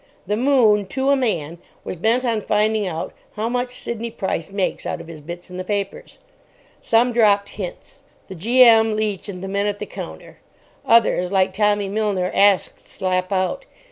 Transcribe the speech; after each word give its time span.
The 0.25 0.35
"Moon," 0.35 0.87
to 0.87 1.11
a 1.11 1.15
man, 1.15 1.59
was 1.83 1.97
bent 1.97 2.25
on 2.25 2.41
finding 2.41 2.87
out 2.87 3.13
"how 3.35 3.47
much 3.47 3.69
Sidney 3.69 4.09
Price 4.09 4.49
makes 4.49 4.83
out 4.83 4.99
of 4.99 5.05
his 5.05 5.21
bits 5.21 5.51
in 5.51 5.57
the 5.57 5.63
papers." 5.63 6.17
Some 6.81 7.11
dropped 7.11 7.49
hints—the 7.49 8.33
G.M., 8.33 8.95
Leach, 8.95 9.29
and 9.29 9.43
the 9.43 9.47
men 9.47 9.67
at 9.67 9.77
the 9.77 9.85
counter. 9.85 10.39
Others, 10.87 11.31
like 11.31 11.53
Tommy 11.53 11.87
Milner, 11.87 12.31
asked 12.33 12.79
slap 12.79 13.31
out. 13.31 13.65